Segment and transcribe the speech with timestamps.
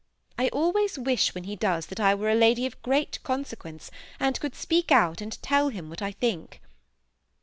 [0.35, 4.39] I always wish when he does that I were a lady of great consequence, and
[4.39, 6.59] could speak out and tell him what I think.